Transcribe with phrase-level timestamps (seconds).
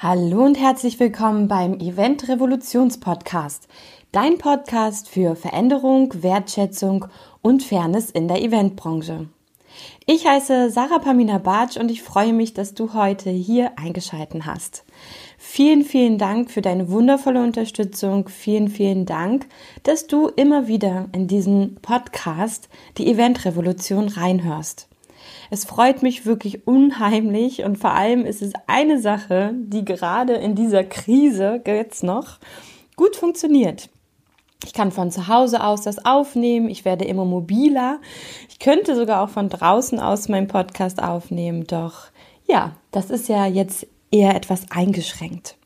[0.00, 3.66] Hallo und herzlich willkommen beim Event Revolutions Podcast,
[4.12, 7.06] dein Podcast für Veränderung, Wertschätzung
[7.42, 9.26] und Fairness in der Eventbranche.
[10.06, 14.84] Ich heiße Sarah Pamina Bartsch und ich freue mich, dass du heute hier eingeschalten hast.
[15.36, 18.28] Vielen, vielen Dank für deine wundervolle Unterstützung.
[18.28, 19.48] Vielen, vielen Dank,
[19.82, 22.68] dass du immer wieder in diesen Podcast,
[22.98, 24.87] die Event Revolution, reinhörst.
[25.50, 30.54] Es freut mich wirklich unheimlich und vor allem ist es eine Sache, die gerade in
[30.54, 32.38] dieser Krise jetzt noch
[32.96, 33.88] gut funktioniert.
[34.64, 36.68] Ich kann von zu Hause aus das aufnehmen.
[36.68, 38.00] Ich werde immer mobiler.
[38.48, 41.66] Ich könnte sogar auch von draußen aus meinen Podcast aufnehmen.
[41.66, 42.08] Doch
[42.46, 45.56] ja, das ist ja jetzt eher etwas eingeschränkt.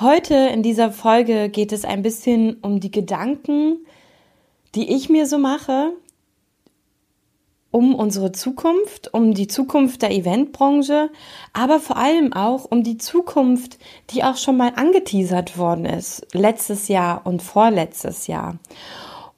[0.00, 3.78] Heute in dieser Folge geht es ein bisschen um die Gedanken,
[4.74, 5.92] die ich mir so mache,
[7.72, 11.10] um unsere Zukunft, um die Zukunft der Eventbranche,
[11.52, 13.78] aber vor allem auch um die Zukunft,
[14.10, 18.58] die auch schon mal angeteasert worden ist, letztes Jahr und vorletztes Jahr.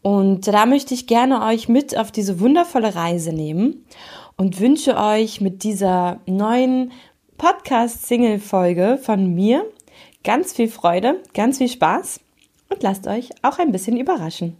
[0.02, 3.86] Und da möchte ich gerne euch mit auf diese wundervolle Reise nehmen
[4.36, 6.92] und wünsche euch mit dieser neuen
[7.38, 9.64] Podcast-Single-Folge von mir
[10.24, 12.20] ganz viel Freude, ganz viel Spaß
[12.68, 14.56] und lasst euch auch ein bisschen überraschen.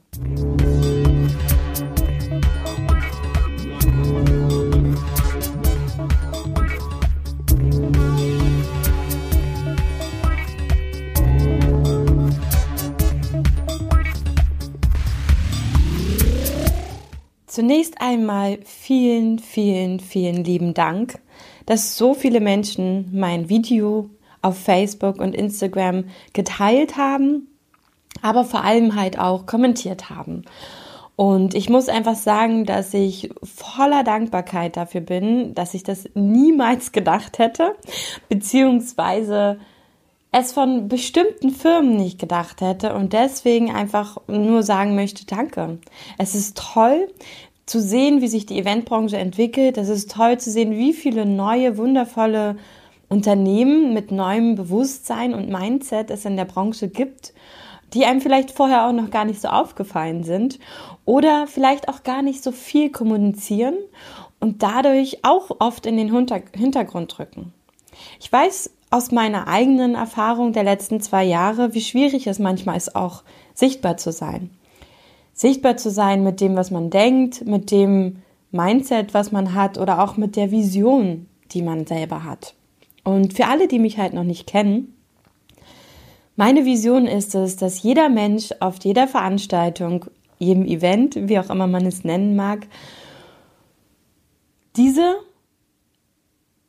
[17.55, 21.20] Zunächst einmal vielen, vielen, vielen lieben Dank,
[21.66, 24.10] dass so viele Menschen mein Video
[24.42, 27.47] auf Facebook und Instagram geteilt haben,
[28.22, 30.42] aber vor allem halt auch kommentiert haben.
[31.14, 36.91] Und ich muss einfach sagen, dass ich voller Dankbarkeit dafür bin, dass ich das niemals
[36.91, 37.77] gedacht hätte,
[38.28, 39.60] beziehungsweise
[40.37, 45.79] es von bestimmten Firmen nicht gedacht hätte und deswegen einfach nur sagen möchte, danke.
[46.19, 47.09] Es ist toll
[47.67, 49.78] zu sehen, wie sich die Eventbranche entwickelt.
[49.78, 52.56] Es ist toll zu sehen, wie viele neue, wundervolle
[53.09, 57.33] Unternehmen mit neuem Bewusstsein und Mindset es in der Branche gibt,
[57.93, 60.59] die einem vielleicht vorher auch noch gar nicht so aufgefallen sind
[61.05, 63.77] oder vielleicht auch gar nicht so viel kommunizieren
[64.41, 67.53] und dadurch auch oft in den Hintergrund drücken.
[68.19, 72.94] Ich weiß aus meiner eigenen Erfahrung der letzten zwei Jahre, wie schwierig es manchmal ist,
[72.94, 74.50] auch sichtbar zu sein.
[75.32, 78.22] Sichtbar zu sein mit dem, was man denkt, mit dem
[78.53, 82.55] Mindset, was man hat oder auch mit der Vision, die man selber hat.
[83.03, 84.94] Und für alle, die mich halt noch nicht kennen,
[86.37, 90.05] meine Vision ist es, dass jeder Mensch auf jeder Veranstaltung,
[90.38, 92.69] jedem Event, wie auch immer man es nennen mag,
[94.76, 95.16] diese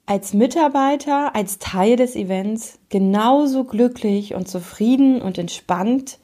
[0.06, 6.20] als Mitarbeiter, als Teil des Events genauso glücklich und zufrieden und entspannt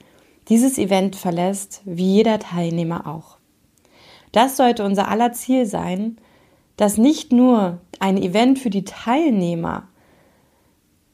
[0.50, 3.38] dieses Event verlässt, wie jeder Teilnehmer auch.
[4.32, 6.18] Das sollte unser aller Ziel sein,
[6.78, 9.88] dass nicht nur ein Event für die Teilnehmer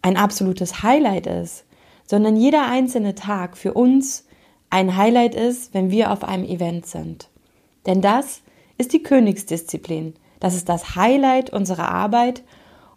[0.02, 1.66] ein absolutes Highlight ist,
[2.06, 4.26] sondern jeder einzelne Tag für uns
[4.70, 7.30] ein Highlight ist, wenn wir auf einem Event sind.
[7.86, 8.42] Denn das
[8.78, 10.14] ist die Königsdisziplin.
[10.40, 12.44] Das ist das Highlight unserer Arbeit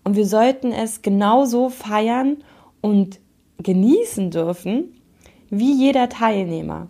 [0.05, 2.39] und wir sollten es genauso feiern
[2.81, 3.21] und
[3.59, 5.01] genießen dürfen
[5.51, 6.89] wie jeder Teilnehmer.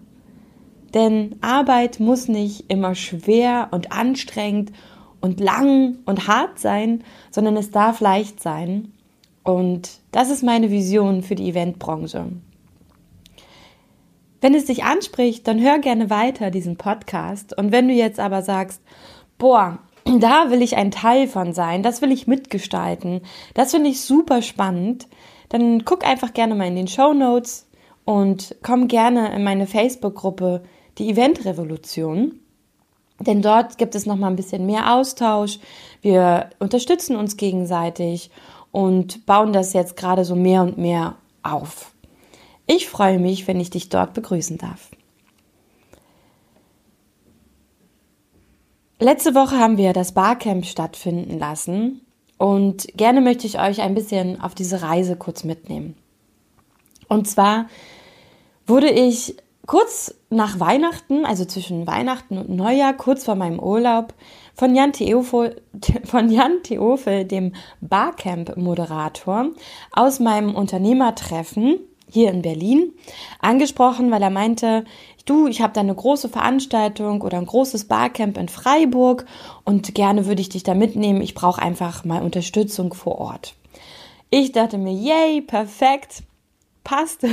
[0.94, 4.72] Denn Arbeit muss nicht immer schwer und anstrengend
[5.20, 8.92] und lang und hart sein, sondern es darf leicht sein.
[9.42, 12.26] Und das ist meine Vision für die Eventbranche.
[14.40, 17.56] Wenn es dich anspricht, dann hör gerne weiter diesen Podcast.
[17.56, 18.82] Und wenn du jetzt aber sagst,
[19.38, 19.78] boah,
[20.20, 23.22] da will ich ein Teil von sein, das will ich mitgestalten,
[23.54, 25.08] das finde ich super spannend,
[25.48, 27.68] dann guck einfach gerne mal in den Show Notes
[28.04, 30.62] und komm gerne in meine Facebook-Gruppe,
[30.98, 32.40] die Event-Revolution.
[33.20, 35.58] Denn dort gibt es noch mal ein bisschen mehr Austausch.
[36.00, 38.30] Wir unterstützen uns gegenseitig
[38.72, 41.92] und bauen das jetzt gerade so mehr und mehr auf.
[42.66, 44.89] Ich freue mich, wenn ich dich dort begrüßen darf.
[49.02, 52.02] Letzte Woche haben wir das Barcamp stattfinden lassen
[52.36, 55.96] und gerne möchte ich euch ein bisschen auf diese Reise kurz mitnehmen.
[57.08, 57.64] Und zwar
[58.66, 59.36] wurde ich
[59.66, 64.12] kurz nach Weihnachten, also zwischen Weihnachten und Neujahr, kurz vor meinem Urlaub,
[64.54, 65.62] von Jan Theofel,
[66.04, 69.46] von Jan Theofel dem Barcamp-Moderator,
[69.92, 71.78] aus meinem Unternehmertreffen
[72.10, 72.92] hier in Berlin
[73.40, 74.84] angesprochen, weil er meinte,
[75.24, 79.26] du, ich habe da eine große Veranstaltung oder ein großes Barcamp in Freiburg
[79.64, 81.22] und gerne würde ich dich da mitnehmen.
[81.22, 83.54] Ich brauche einfach mal Unterstützung vor Ort.
[84.30, 86.22] Ich dachte mir, yay, perfekt,
[86.84, 87.24] passt.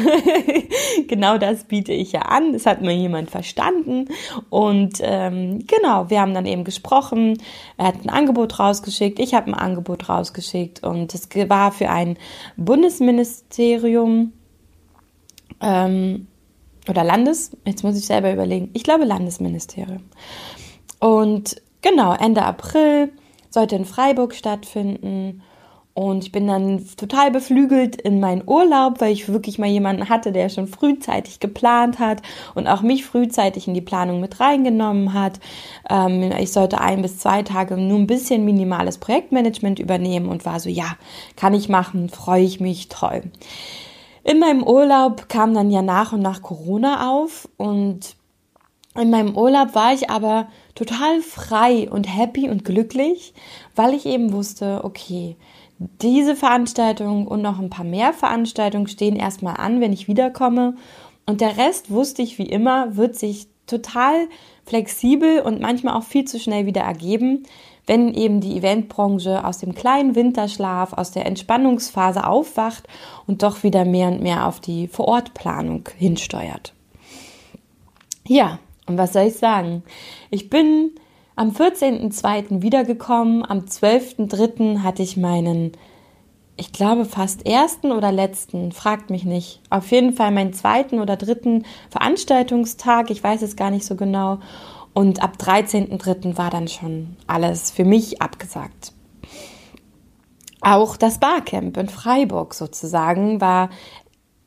[1.07, 2.53] genau das biete ich ja an.
[2.53, 4.09] Das hat mir jemand verstanden.
[4.49, 7.41] Und ähm, genau, wir haben dann eben gesprochen.
[7.77, 9.19] Er hat ein Angebot rausgeschickt.
[9.19, 10.83] Ich habe ein Angebot rausgeschickt.
[10.83, 12.17] Und es war für ein
[12.55, 14.33] Bundesministerium
[15.61, 16.27] ähm,
[16.89, 18.69] oder Landes, jetzt muss ich selber überlegen.
[18.73, 20.03] Ich glaube Landesministerium.
[20.99, 23.11] Und genau, Ende April
[23.49, 25.41] sollte in Freiburg stattfinden.
[25.93, 30.31] Und ich bin dann total beflügelt in meinen Urlaub, weil ich wirklich mal jemanden hatte,
[30.31, 32.21] der schon frühzeitig geplant hat
[32.53, 35.39] und auch mich frühzeitig in die Planung mit reingenommen hat.
[35.89, 40.59] Ähm, ich sollte ein bis zwei Tage nur ein bisschen minimales Projektmanagement übernehmen und war
[40.59, 40.95] so, ja,
[41.35, 43.23] kann ich machen, freue ich mich, toll.
[44.27, 48.17] In meinem Urlaub kam dann ja nach und nach Corona auf und
[48.93, 53.33] in meinem Urlaub war ich aber total frei und happy und glücklich,
[53.73, 55.37] weil ich eben wusste, okay,
[56.01, 60.75] diese Veranstaltung und noch ein paar mehr Veranstaltungen stehen erstmal an, wenn ich wiederkomme.
[61.25, 64.27] Und der Rest wusste ich wie immer, wird sich total
[64.65, 67.43] flexibel und manchmal auch viel zu schnell wieder ergeben,
[67.87, 72.87] wenn eben die Eventbranche aus dem kleinen Winterschlaf, aus der Entspannungsphase aufwacht
[73.25, 76.73] und doch wieder mehr und mehr auf die Vorortplanung hinsteuert.
[78.27, 79.83] Ja, und was soll ich sagen?
[80.29, 80.91] Ich bin
[81.37, 82.61] am 14.02.
[82.61, 84.79] wiedergekommen, am 12.03.
[84.79, 85.71] hatte ich meinen,
[86.57, 91.15] ich glaube fast ersten oder letzten, fragt mich nicht, auf jeden Fall meinen zweiten oder
[91.15, 94.39] dritten Veranstaltungstag, ich weiß es gar nicht so genau.
[94.93, 96.37] Und ab 13.03.
[96.37, 98.93] war dann schon alles für mich abgesagt.
[100.61, 103.69] Auch das Barcamp in Freiburg sozusagen war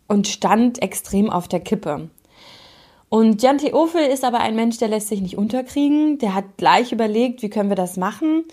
[0.09, 2.11] und stand extrem auf der Kippe.
[3.09, 6.19] Und Jan Theofel ist aber ein Mensch, der lässt sich nicht unterkriegen.
[6.19, 8.45] Der hat gleich überlegt, wie können wir das machen.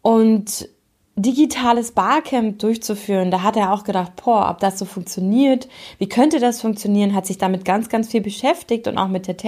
[0.00, 0.68] Und
[1.16, 5.66] digitales Barcamp durchzuführen, da hat er auch gedacht, boah, ob das so funktioniert,
[5.98, 9.38] wie könnte das funktionieren, hat sich damit ganz, ganz viel beschäftigt und auch mit der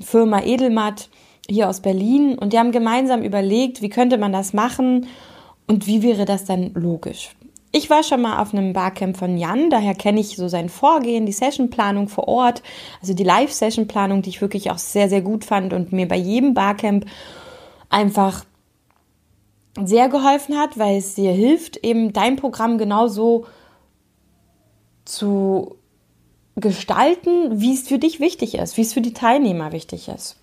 [0.00, 1.08] Technikfirma Edelmatt
[1.48, 2.38] hier aus Berlin.
[2.38, 5.06] Und die haben gemeinsam überlegt, wie könnte man das machen
[5.66, 7.30] und wie wäre das dann logisch.
[7.72, 11.24] Ich war schon mal auf einem Barcamp von Jan, daher kenne ich so sein Vorgehen,
[11.24, 12.64] die Sessionplanung vor Ort,
[13.00, 16.52] also die Live-Sessionplanung, die ich wirklich auch sehr, sehr gut fand und mir bei jedem
[16.52, 17.06] Barcamp
[17.88, 18.44] einfach
[19.80, 23.46] sehr geholfen hat, weil es dir hilft, eben dein Programm genauso
[25.04, 25.76] zu
[26.60, 30.38] gestalten, wie es für dich wichtig ist, wie es für die Teilnehmer wichtig ist.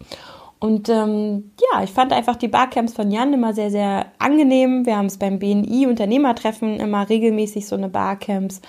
[0.59, 4.85] Und ähm, ja, ich fand einfach die Barcamps von Jan immer sehr, sehr angenehm.
[4.85, 8.61] Wir haben es beim BNI Unternehmertreffen immer regelmäßig so eine Barcamps.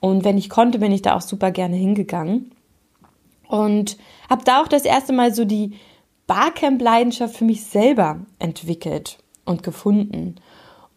[0.00, 2.52] Und wenn ich konnte, bin ich da auch super gerne hingegangen.
[3.46, 3.96] Und
[4.28, 5.74] habe da auch das erste Mal so die
[6.26, 10.36] Barcamp-Leidenschaft für mich selber entwickelt und gefunden.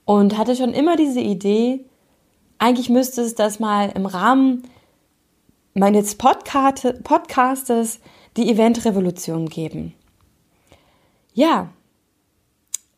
[0.05, 1.85] Und hatte schon immer diese Idee,
[2.57, 4.63] eigentlich müsste es das mal im Rahmen
[5.73, 7.99] meines Podcast Podcastes
[8.37, 9.93] die Eventrevolution geben.
[11.33, 11.69] Ja,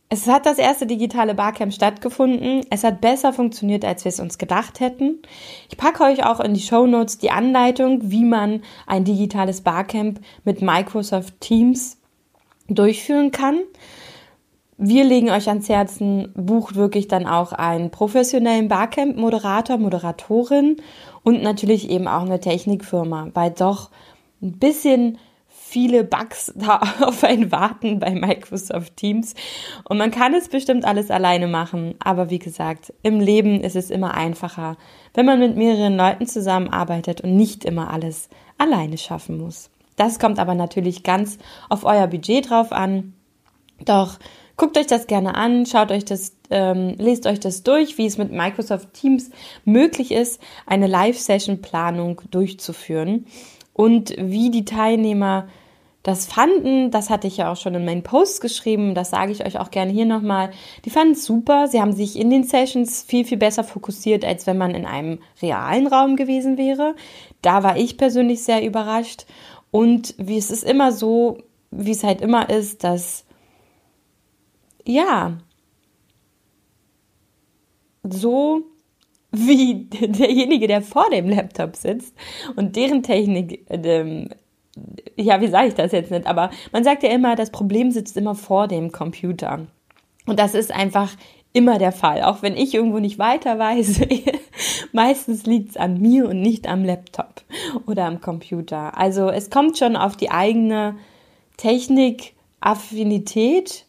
[0.10, 2.62] es hat das erste digitale Barcamp stattgefunden.
[2.70, 5.24] Es hat besser funktioniert, als wir es uns gedacht hätten.
[5.70, 10.20] Ich packe euch auch in die Show Notes die Anleitung, wie man ein digitales Barcamp
[10.44, 11.98] mit Microsoft Teams
[12.68, 13.62] durchführen kann.
[14.78, 20.78] Wir legen euch ans Herzen, bucht wirklich dann auch einen professionellen Barcamp-Moderator, Moderatorin
[21.24, 23.90] und natürlich eben auch eine Technikfirma, weil doch
[24.42, 25.18] ein bisschen
[25.74, 29.34] viele Bugs da auf einen warten bei Microsoft Teams.
[29.86, 31.96] Und man kann es bestimmt alles alleine machen.
[32.00, 34.78] Aber wie gesagt, im Leben ist es immer einfacher,
[35.14, 39.70] wenn man mit mehreren Leuten zusammenarbeitet und nicht immer alles alleine schaffen muss.
[39.96, 41.38] Das kommt aber natürlich ganz
[41.70, 43.14] auf euer Budget drauf an.
[43.86, 44.18] Doch
[44.64, 48.18] guckt euch das gerne an, schaut euch das, ähm, lest euch das durch, wie es
[48.18, 49.30] mit Microsoft Teams
[49.66, 53.26] möglich ist, eine Live-Session-Planung durchzuführen.
[53.74, 55.50] Und wie die Teilnehmer
[56.02, 59.46] das fanden, das hatte ich ja auch schon in meinen Posts geschrieben, das sage ich
[59.46, 60.52] euch auch gerne hier nochmal,
[60.86, 64.48] die fanden es super, sie haben sich in den Sessions viel, viel besser fokussiert, als
[64.48, 66.96] wenn man in einem realen Raum gewesen wäre.
[67.42, 69.26] Da war ich persönlich sehr überrascht.
[69.72, 71.40] Und wie es ist immer so,
[71.70, 73.26] wie es halt immer ist, dass,
[74.86, 75.38] ja,
[78.04, 78.64] so
[79.32, 82.16] wie derjenige, der vor dem Laptop sitzt
[82.56, 84.30] und deren Technik ähm,
[85.16, 88.18] ja, wie sage ich das jetzt nicht, aber man sagt ja immer, das Problem sitzt
[88.18, 89.68] immer vor dem Computer.
[90.26, 91.12] Und das ist einfach
[91.52, 92.24] immer der Fall.
[92.24, 94.02] Auch wenn ich irgendwo nicht weiter weiß,
[94.92, 97.44] meistens liegt es an mir und nicht am Laptop
[97.86, 98.98] oder am Computer.
[98.98, 100.96] Also es kommt schon auf die eigene
[101.58, 103.86] Technikaffinität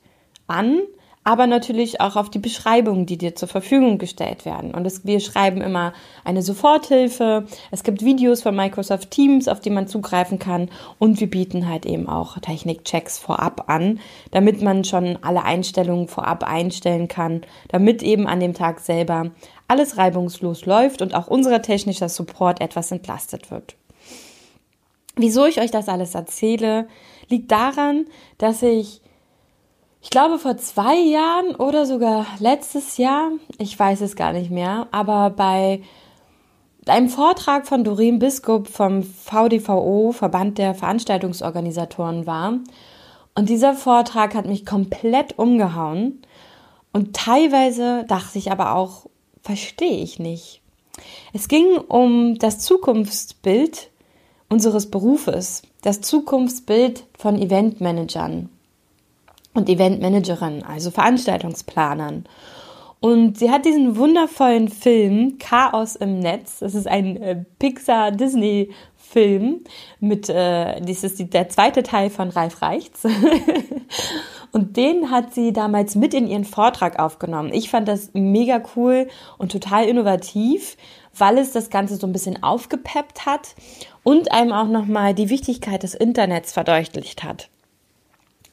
[0.47, 0.81] an,
[1.27, 4.75] aber natürlich auch auf die Beschreibungen, die dir zur Verfügung gestellt werden.
[4.75, 7.47] Und es, wir schreiben immer eine Soforthilfe.
[7.71, 10.69] Es gibt Videos von Microsoft Teams, auf die man zugreifen kann.
[10.99, 14.01] Und wir bieten halt eben auch Technikchecks vorab an,
[14.33, 19.31] damit man schon alle Einstellungen vorab einstellen kann, damit eben an dem Tag selber
[19.67, 23.77] alles reibungslos läuft und auch unser technischer Support etwas entlastet wird.
[25.17, 26.87] Wieso ich euch das alles erzähle,
[27.31, 28.05] liegt daran,
[28.37, 29.01] dass ich
[30.05, 34.87] ich glaube vor zwei Jahren oder sogar letztes Jahr, ich weiß es gar nicht mehr,
[34.91, 35.81] aber bei
[36.87, 42.59] einem Vortrag von Doreen Biskup vom VDVO, Verband der Veranstaltungsorganisatoren war.
[43.35, 46.21] Und dieser Vortrag hat mich komplett umgehauen.
[46.93, 49.07] Und teilweise dachte ich aber auch,
[49.41, 50.61] verstehe ich nicht.
[51.33, 53.91] Es ging um das Zukunftsbild
[54.51, 58.51] unseres Berufes, das Zukunftsbild von Eventmanagern
[59.55, 62.25] und Eventmanagerinnen, also Veranstaltungsplanern.
[63.05, 66.61] Und sie hat diesen wundervollen Film Chaos im Netz.
[66.61, 69.61] Das ist ein äh, Pixar-Disney-Film
[70.01, 73.03] mit, äh, das ist die, der zweite Teil von Ralf Reichts.
[74.53, 77.53] und den hat sie damals mit in ihren Vortrag aufgenommen.
[77.53, 80.79] Ich fand das mega cool und total innovativ,
[81.15, 83.55] weil es das Ganze so ein bisschen aufgepeppt hat
[84.03, 87.51] und einem auch nochmal die Wichtigkeit des Internets verdeutlicht hat.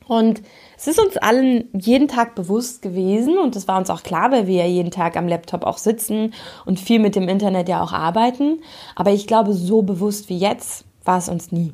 [0.07, 0.41] Und
[0.81, 4.47] es ist uns allen jeden Tag bewusst gewesen und es war uns auch klar, weil
[4.47, 6.33] wir ja jeden Tag am Laptop auch sitzen
[6.65, 8.63] und viel mit dem Internet ja auch arbeiten.
[8.95, 11.73] Aber ich glaube, so bewusst wie jetzt war es uns nie.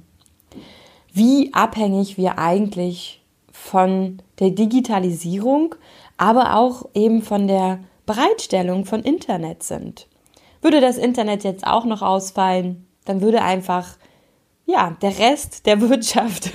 [1.13, 5.75] Wie abhängig wir eigentlich von der Digitalisierung,
[6.17, 10.07] aber auch eben von der Bereitstellung von Internet sind.
[10.61, 13.95] Würde das Internet jetzt auch noch ausfallen, dann würde einfach
[14.67, 16.51] ja, der Rest der Wirtschaft,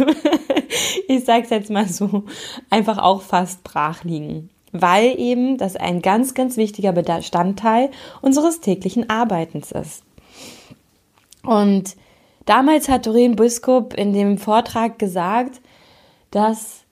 [1.09, 2.25] ich sage es jetzt mal so,
[2.71, 4.51] einfach auch fast brach liegen.
[4.71, 7.91] Weil eben das ein ganz, ganz wichtiger Bestandteil
[8.23, 10.03] unseres täglichen Arbeitens ist.
[11.45, 11.97] Und
[12.47, 15.61] damals hat Doreen Biskup in dem Vortrag gesagt,
[16.31, 16.85] dass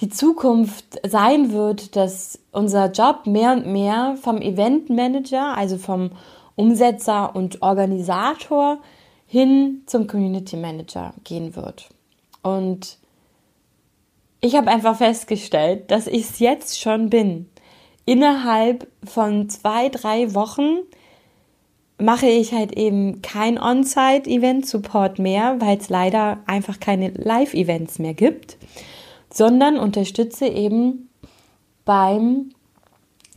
[0.00, 6.10] die Zukunft sein wird, dass unser Job mehr und mehr vom Eventmanager, also vom
[6.54, 8.78] Umsetzer und Organisator,
[9.32, 11.88] hin zum Community Manager gehen wird.
[12.42, 12.98] Und
[14.42, 17.48] ich habe einfach festgestellt, dass ich es jetzt schon bin.
[18.04, 20.80] Innerhalb von zwei, drei Wochen
[21.96, 28.58] mache ich halt eben kein On-Site-Event-Support mehr, weil es leider einfach keine Live-Events mehr gibt,
[29.32, 31.08] sondern unterstütze eben
[31.86, 32.50] beim,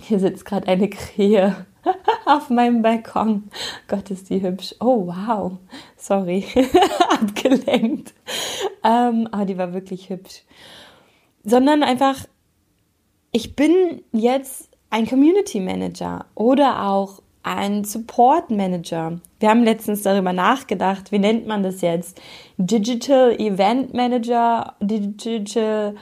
[0.02, 1.56] hier sitzt gerade eine Krähe,
[2.26, 3.50] auf meinem Balkon.
[3.88, 4.76] Gott, ist die hübsch.
[4.80, 5.54] Oh, wow.
[5.98, 6.46] Sorry.
[7.10, 8.14] Abgelenkt.
[8.84, 10.44] Ähm, aber die war wirklich hübsch.
[11.44, 12.26] Sondern einfach,
[13.32, 19.20] ich bin jetzt ein Community Manager oder auch ein Support Manager.
[19.40, 22.20] Wir haben letztens darüber nachgedacht, wie nennt man das jetzt?
[22.58, 25.96] Digital Event Manager, Digital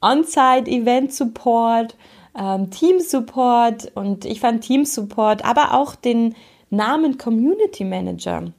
[0.00, 1.96] On-Site Event Support
[2.38, 6.34] ähm, Team Support und ich fand Team Support, aber auch den
[6.70, 8.52] Namen Community Manager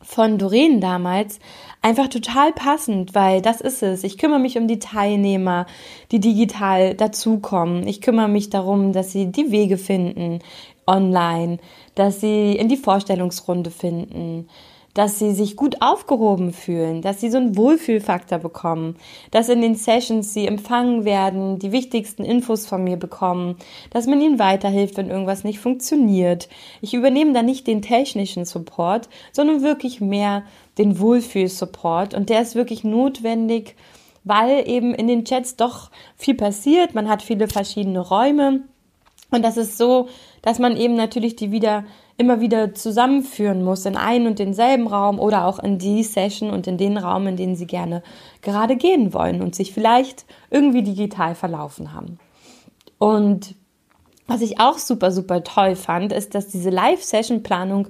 [0.00, 1.40] von Doreen damals
[1.82, 4.04] einfach total passend, weil das ist es.
[4.04, 5.66] Ich kümmere mich um die Teilnehmer,
[6.12, 7.86] die digital dazukommen.
[7.86, 10.40] Ich kümmere mich darum, dass sie die Wege finden
[10.86, 11.58] online,
[11.94, 14.48] dass sie in die Vorstellungsrunde finden,
[14.98, 18.96] dass sie sich gut aufgehoben fühlen, dass sie so einen Wohlfühlfaktor bekommen,
[19.30, 23.58] dass in den Sessions sie empfangen werden, die wichtigsten Infos von mir bekommen,
[23.90, 26.48] dass man ihnen weiterhilft, wenn irgendwas nicht funktioniert.
[26.80, 30.42] Ich übernehme da nicht den technischen Support, sondern wirklich mehr
[30.78, 32.14] den Wohlfühlsupport.
[32.14, 33.76] Und der ist wirklich notwendig,
[34.24, 38.64] weil eben in den Chats doch viel passiert, man hat viele verschiedene Räume.
[39.30, 40.08] Und das ist so,
[40.42, 41.84] dass man eben natürlich die wieder
[42.18, 46.66] immer wieder zusammenführen muss in einen und denselben Raum oder auch in die Session und
[46.66, 48.02] in den Raum, in den sie gerne
[48.42, 52.18] gerade gehen wollen und sich vielleicht irgendwie digital verlaufen haben.
[52.98, 53.54] Und
[54.26, 57.88] was ich auch super, super toll fand, ist, dass diese Live-Session-Planung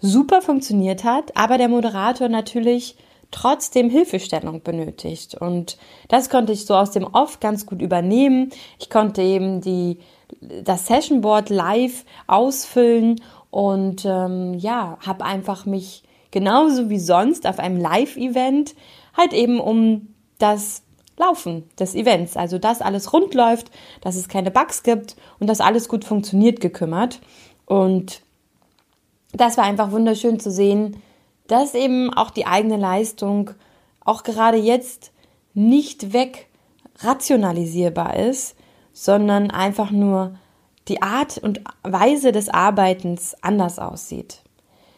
[0.00, 2.96] super funktioniert hat, aber der Moderator natürlich
[3.32, 5.34] trotzdem Hilfestellung benötigt.
[5.34, 5.76] Und
[6.08, 8.50] das konnte ich so aus dem Off ganz gut übernehmen.
[8.78, 9.98] Ich konnte eben die,
[10.40, 13.20] das Session Board live ausfüllen
[13.54, 18.74] und ähm, ja, habe einfach mich genauso wie sonst auf einem Live-Event
[19.16, 20.08] halt eben um
[20.40, 20.82] das
[21.16, 23.70] Laufen des Events, also dass alles rund läuft,
[24.00, 27.20] dass es keine Bugs gibt und dass alles gut funktioniert, gekümmert.
[27.64, 28.22] Und
[29.30, 30.96] das war einfach wunderschön zu sehen,
[31.46, 33.52] dass eben auch die eigene Leistung
[34.04, 35.12] auch gerade jetzt
[35.54, 36.48] nicht weg
[37.04, 38.56] rationalisierbar ist
[38.94, 40.38] sondern einfach nur
[40.88, 44.42] die Art und Weise des Arbeitens anders aussieht.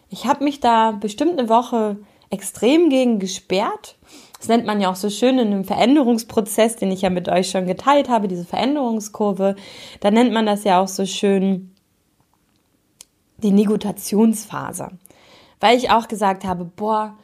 [0.08, 1.96] Ich habe mich da bestimmt eine Woche
[2.30, 3.96] extrem gegen gesperrt.
[4.38, 7.50] Das nennt man ja auch so schön in einem Veränderungsprozess, den ich ja mit euch
[7.50, 9.56] schon geteilt habe, diese Veränderungskurve.
[10.00, 11.72] Da nennt man das ja auch so schön
[13.38, 14.90] die Negotationsphase.
[15.60, 17.16] Weil ich auch gesagt habe, boah,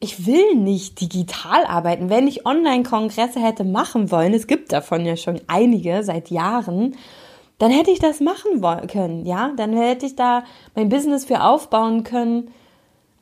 [0.00, 2.08] ich will nicht digital arbeiten.
[2.08, 6.96] Wenn ich Online-Kongresse hätte machen wollen, es gibt davon ja schon einige seit Jahren,
[7.58, 9.52] dann hätte ich das machen können, ja?
[9.56, 12.50] Dann hätte ich da mein Business für aufbauen können.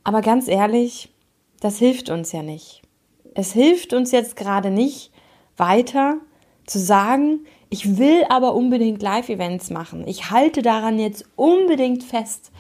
[0.05, 1.09] Aber ganz ehrlich,
[1.61, 2.83] das hilft uns ja nicht.
[3.35, 5.11] Es hilft uns jetzt gerade nicht
[5.57, 6.19] weiter
[6.67, 10.07] zu sagen, ich will aber unbedingt Live-Events machen.
[10.07, 12.53] Ich halte daran jetzt unbedingt fest.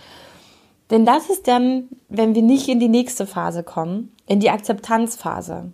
[0.90, 5.72] Denn das ist dann, wenn wir nicht in die nächste Phase kommen, in die Akzeptanzphase.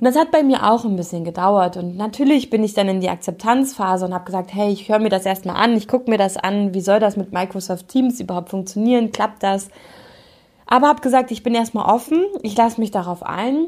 [0.00, 1.76] Und das hat bei mir auch ein bisschen gedauert.
[1.76, 5.08] Und natürlich bin ich dann in die Akzeptanzphase und habe gesagt, hey, ich höre mir
[5.08, 8.50] das erstmal an, ich gucke mir das an, wie soll das mit Microsoft Teams überhaupt
[8.50, 9.68] funktionieren, klappt das?
[10.66, 13.66] Aber habe gesagt, ich bin erstmal offen, ich lasse mich darauf ein,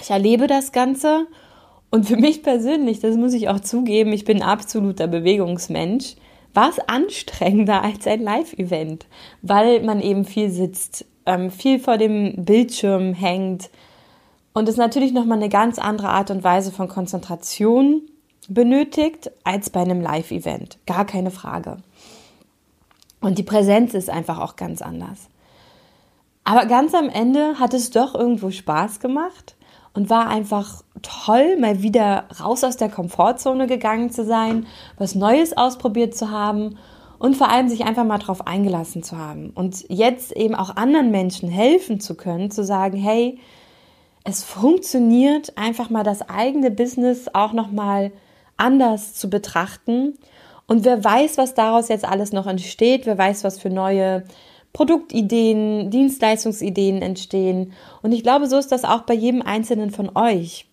[0.00, 1.26] ich erlebe das Ganze.
[1.90, 6.16] Und für mich persönlich, das muss ich auch zugeben, ich bin absoluter Bewegungsmensch,
[6.52, 9.06] war es anstrengender als ein Live-Event,
[9.42, 13.70] weil man eben viel sitzt, ähm, viel vor dem Bildschirm hängt
[14.52, 18.02] und es natürlich nochmal eine ganz andere Art und Weise von Konzentration
[18.48, 20.78] benötigt als bei einem Live-Event.
[20.86, 21.78] Gar keine Frage.
[23.20, 25.28] Und die Präsenz ist einfach auch ganz anders.
[26.44, 29.56] Aber ganz am Ende hat es doch irgendwo Spaß gemacht
[29.92, 35.56] und war einfach toll, mal wieder raus aus der Komfortzone gegangen zu sein, was Neues
[35.56, 36.78] ausprobiert zu haben
[37.18, 41.10] und vor allem sich einfach mal darauf eingelassen zu haben und jetzt eben auch anderen
[41.10, 43.38] Menschen helfen zu können, zu sagen, hey,
[44.24, 48.12] es funktioniert, einfach mal das eigene Business auch noch mal
[48.56, 50.18] anders zu betrachten
[50.68, 54.24] und wer weiß, was daraus jetzt alles noch entsteht, wer weiß, was für neue
[54.74, 57.72] Produktideen, Dienstleistungsideen entstehen.
[58.02, 60.66] Und ich glaube, so ist das auch bei jedem einzelnen von euch.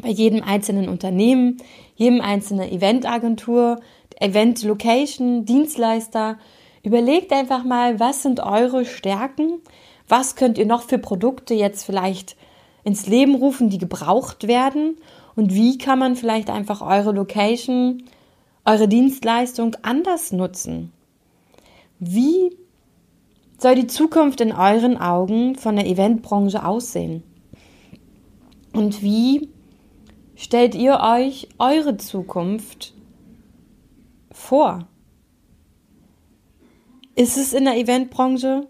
[0.00, 1.56] Bei jedem einzelnen Unternehmen,
[1.96, 3.80] jedem einzelnen Eventagentur,
[4.20, 6.36] Event Location, Dienstleister.
[6.82, 9.62] Überlegt einfach mal, was sind eure Stärken?
[10.06, 12.36] Was könnt ihr noch für Produkte jetzt vielleicht
[12.88, 14.96] ins Leben rufen, die gebraucht werden?
[15.36, 18.02] Und wie kann man vielleicht einfach eure Location,
[18.64, 20.92] eure Dienstleistung anders nutzen?
[21.98, 22.56] Wie
[23.58, 27.22] soll die Zukunft in euren Augen von der Eventbranche aussehen?
[28.72, 29.50] Und wie
[30.34, 32.94] stellt ihr euch eure Zukunft
[34.32, 34.88] vor?
[37.14, 38.68] Ist es in der Eventbranche?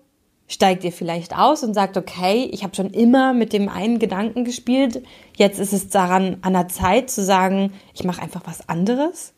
[0.48, 4.44] Steigt ihr vielleicht aus und sagt, okay, ich habe schon immer mit dem einen Gedanken
[4.44, 5.02] gespielt,
[5.36, 9.34] jetzt ist es daran an der Zeit zu sagen, ich mache einfach was anderes?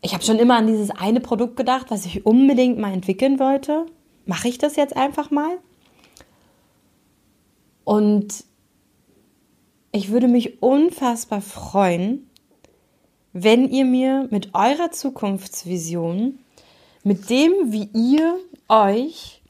[0.00, 3.86] Ich habe schon immer an dieses eine Produkt gedacht, was ich unbedingt mal entwickeln wollte
[4.26, 5.58] mache ich das jetzt einfach mal.
[7.84, 8.44] Und
[9.92, 12.28] ich würde mich unfassbar freuen,
[13.32, 16.38] wenn ihr mir mit eurer Zukunftsvision,
[17.02, 19.42] mit dem, wie ihr euch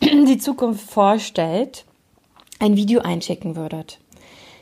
[0.00, 1.84] die Zukunft vorstellt,
[2.58, 3.98] ein Video einschicken würdet.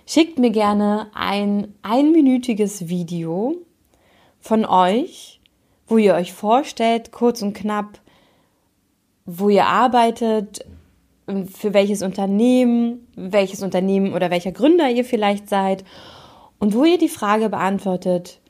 [0.07, 3.57] Schickt mir gerne ein einminütiges Video
[4.41, 5.41] von euch,
[5.87, 8.01] wo ihr euch vorstellt, kurz und knapp,
[9.25, 10.65] wo ihr arbeitet,
[11.27, 15.85] für welches Unternehmen, welches Unternehmen oder welcher Gründer ihr vielleicht seid
[16.59, 18.41] und wo ihr die Frage beantwortet,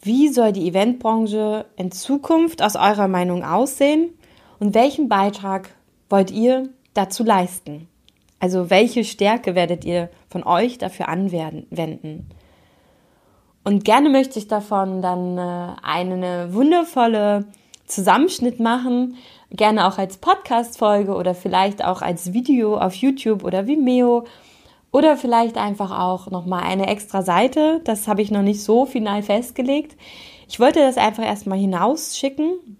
[0.00, 4.10] wie soll die Eventbranche in Zukunft aus eurer Meinung aussehen
[4.58, 5.75] und welchen Beitrag
[6.08, 7.88] wollt ihr dazu leisten?
[8.38, 12.28] Also welche Stärke werdet ihr von euch dafür anwenden?
[13.64, 17.46] Und gerne möchte ich davon dann äh, eine wundervolle
[17.86, 19.16] Zusammenschnitt machen,
[19.50, 24.24] gerne auch als Podcast-Folge oder vielleicht auch als Video auf YouTube oder Vimeo
[24.92, 27.80] oder vielleicht einfach auch nochmal eine extra Seite.
[27.84, 29.96] Das habe ich noch nicht so final festgelegt.
[30.48, 32.78] Ich wollte das einfach erstmal hinausschicken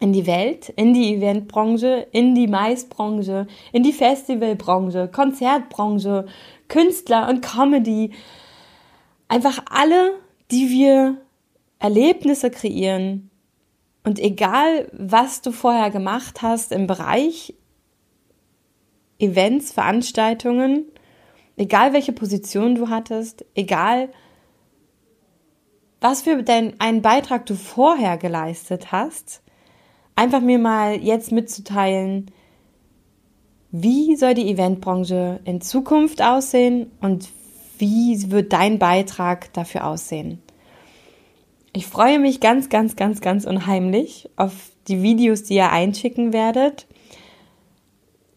[0.00, 6.26] in die Welt, in die Eventbranche, in die Maisbranche, in die Festivalbranche, Konzertbranche,
[6.68, 8.12] Künstler und Comedy.
[9.28, 10.14] Einfach alle,
[10.50, 11.18] die wir
[11.78, 13.30] Erlebnisse kreieren,
[14.02, 17.54] und egal, was du vorher gemacht hast im Bereich
[19.18, 20.86] Events, Veranstaltungen,
[21.56, 24.08] egal welche Position du hattest, egal
[26.00, 29.42] was für dein, einen Beitrag du vorher geleistet hast,
[30.20, 32.30] einfach mir mal jetzt mitzuteilen,
[33.70, 37.28] wie soll die Eventbranche in Zukunft aussehen und
[37.78, 40.42] wie wird dein Beitrag dafür aussehen?
[41.72, 44.52] Ich freue mich ganz, ganz, ganz, ganz unheimlich auf
[44.88, 46.86] die Videos, die ihr einschicken werdet.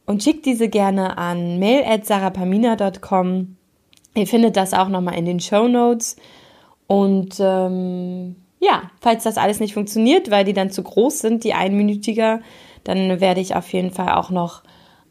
[0.05, 3.57] Und schickt diese gerne an mail.sarapamina.com.
[4.15, 6.15] Ihr findet das auch nochmal in den Show Notes.
[6.87, 11.53] Und ähm, ja, falls das alles nicht funktioniert, weil die dann zu groß sind, die
[11.53, 12.39] einminütiger,
[12.85, 14.63] dann werde ich auf jeden Fall auch noch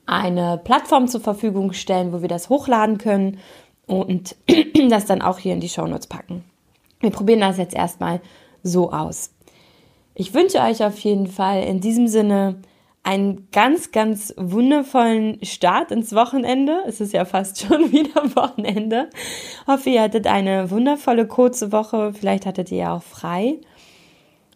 [0.07, 3.39] eine Plattform zur Verfügung stellen, wo wir das hochladen können
[3.87, 4.37] und
[4.89, 6.45] das dann auch hier in die Show Notes packen.
[7.01, 8.21] Wir probieren das jetzt erstmal
[8.63, 9.35] so aus.
[10.15, 12.63] Ich wünsche euch auf jeden Fall in diesem Sinne
[13.05, 16.83] einen ganz, ganz wundervollen Start ins Wochenende.
[16.87, 19.11] Es ist ja fast schon wieder Wochenende.
[19.15, 22.13] Ich hoffe, ihr hattet eine wundervolle kurze Woche.
[22.15, 23.59] Vielleicht hattet ihr ja auch frei.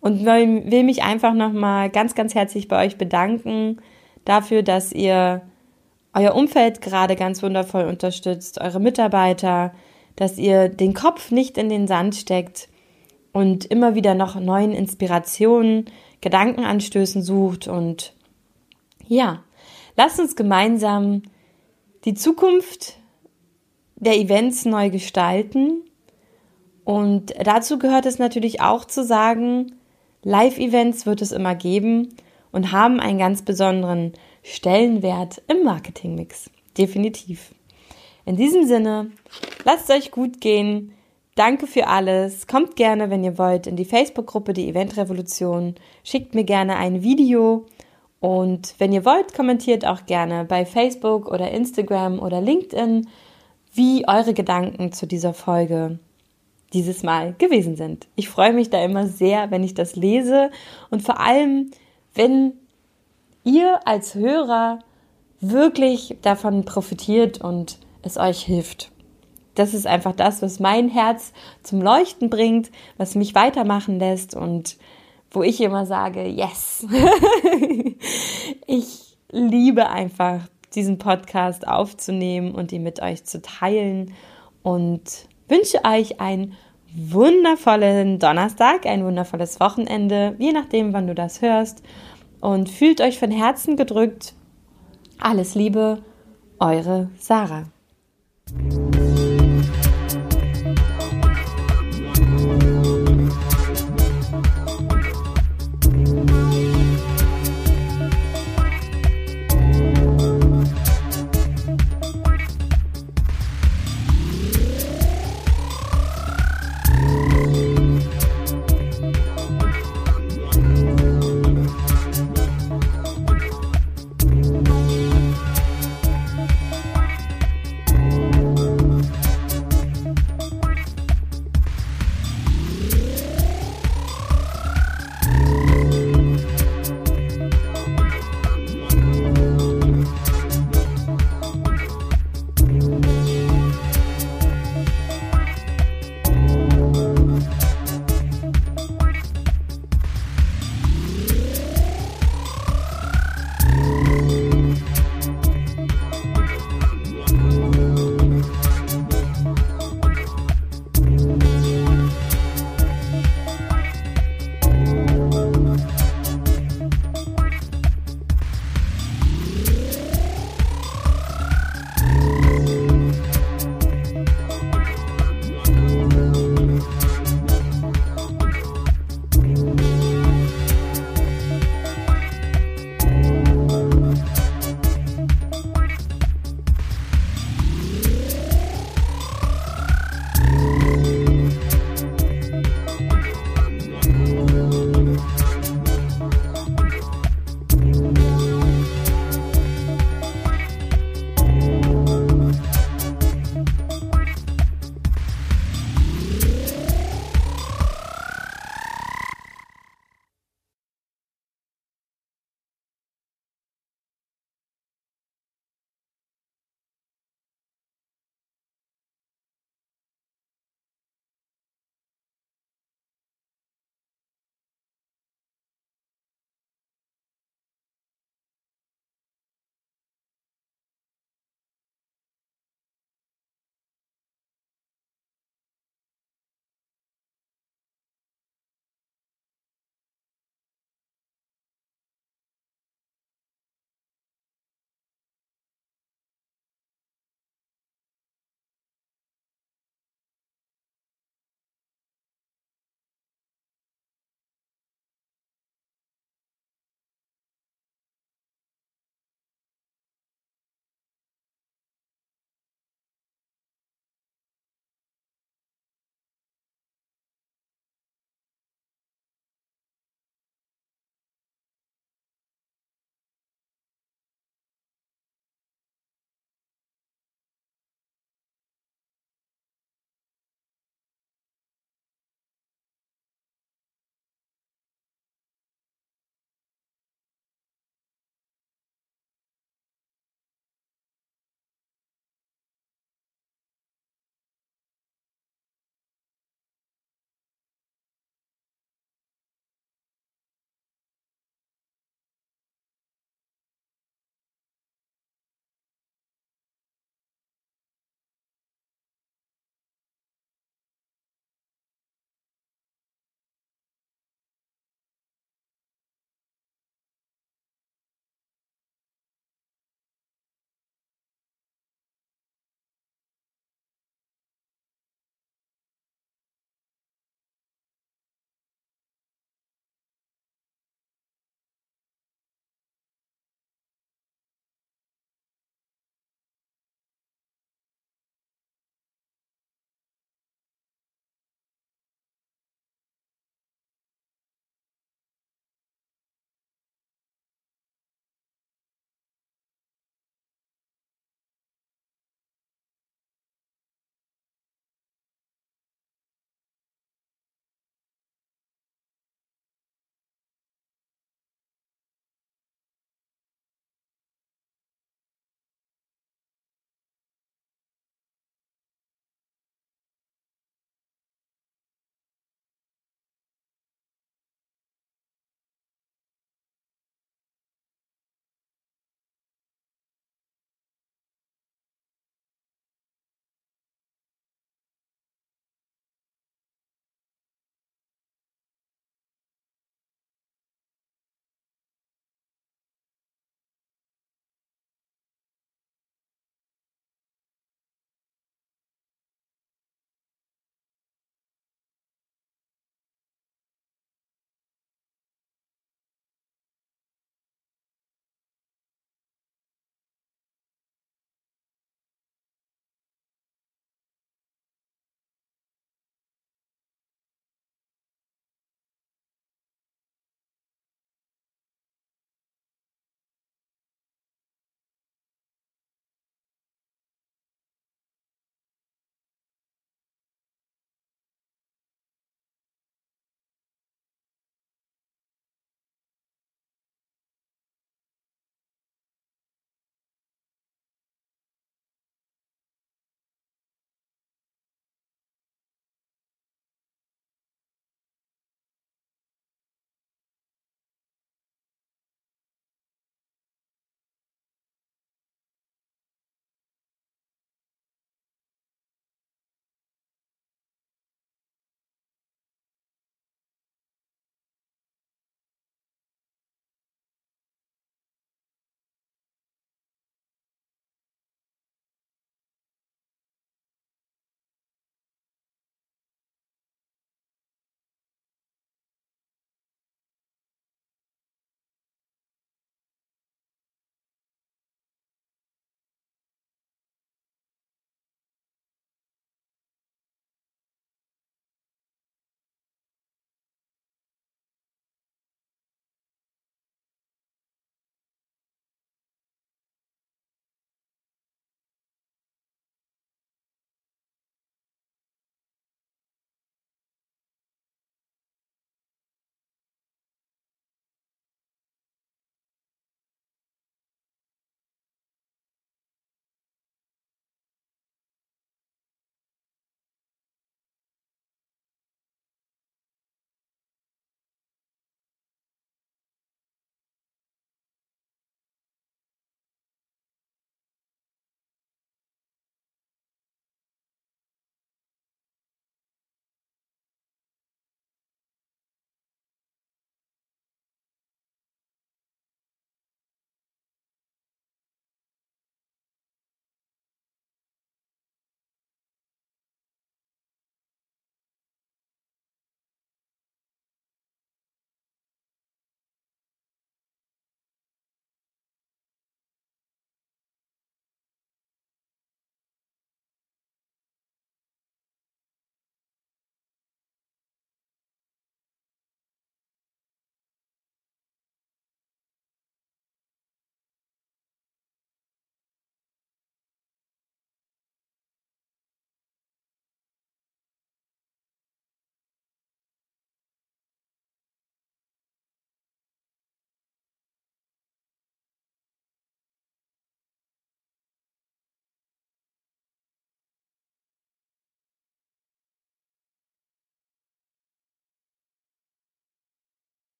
[0.00, 3.76] Und will mich einfach nochmal ganz, ganz herzlich bei euch bedanken
[4.24, 5.42] dafür, dass ihr
[6.14, 9.72] euer Umfeld gerade ganz wundervoll unterstützt, eure Mitarbeiter,
[10.16, 12.68] dass ihr den Kopf nicht in den Sand steckt
[13.32, 15.84] und immer wieder noch neuen Inspirationen,
[16.22, 18.14] Gedankenanstößen sucht und
[19.10, 19.42] ja,
[19.96, 21.22] lasst uns gemeinsam
[22.04, 22.94] die Zukunft
[23.96, 25.82] der Events neu gestalten.
[26.84, 29.72] Und dazu gehört es natürlich auch zu sagen,
[30.22, 32.14] Live-Events wird es immer geben
[32.52, 34.12] und haben einen ganz besonderen
[34.44, 36.48] Stellenwert im Marketingmix.
[36.78, 37.52] Definitiv.
[38.24, 39.10] In diesem Sinne,
[39.64, 40.92] lasst es euch gut gehen.
[41.34, 42.46] Danke für alles.
[42.46, 45.74] Kommt gerne, wenn ihr wollt, in die Facebook-Gruppe Die Eventrevolution.
[46.04, 47.66] Schickt mir gerne ein Video.
[48.20, 53.08] Und wenn ihr wollt, kommentiert auch gerne bei Facebook oder Instagram oder LinkedIn,
[53.72, 55.98] wie eure Gedanken zu dieser Folge
[56.72, 58.06] dieses Mal gewesen sind.
[58.14, 60.50] Ich freue mich da immer sehr, wenn ich das lese
[60.90, 61.70] und vor allem,
[62.14, 62.52] wenn
[63.42, 64.80] ihr als Hörer
[65.40, 68.90] wirklich davon profitiert und es euch hilft.
[69.54, 74.76] Das ist einfach das, was mein Herz zum Leuchten bringt, was mich weitermachen lässt und
[75.30, 76.86] wo ich immer sage, yes.
[78.66, 80.40] ich liebe einfach
[80.74, 84.14] diesen Podcast aufzunehmen und ihn mit euch zu teilen
[84.62, 86.54] und wünsche euch einen
[86.94, 91.82] wundervollen Donnerstag, ein wundervolles Wochenende, je nachdem, wann du das hörst.
[92.40, 94.34] Und fühlt euch von Herzen gedrückt.
[95.18, 96.02] Alles Liebe,
[96.58, 97.66] eure Sarah.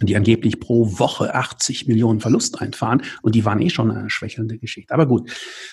[0.00, 4.58] Die angeblich pro Woche 80 Millionen Verlust einfahren und die waren eh schon eine schwächelnde
[4.58, 4.94] Geschichte.
[4.94, 5.30] Aber gut,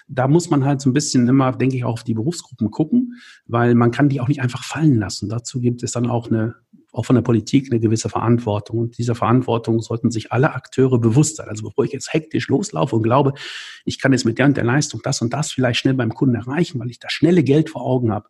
[0.08, 3.16] da muss man halt so ein bisschen immer, denke ich, auch auf die Berufsgruppen gucken,
[3.46, 5.30] weil man kann die auch nicht einfach fallen lassen.
[5.30, 6.56] Dazu gibt es dann auch eine
[6.92, 8.80] auch von der Politik eine gewisse Verantwortung.
[8.80, 11.48] Und dieser Verantwortung sollten sich alle Akteure bewusst sein.
[11.48, 13.34] Also bevor ich jetzt hektisch loslaufe und glaube,
[13.86, 16.36] ich kann jetzt mit der und der Leistung das und das vielleicht schnell beim Kunden
[16.36, 18.28] erreichen, weil ich das schnelle Geld vor Augen habe,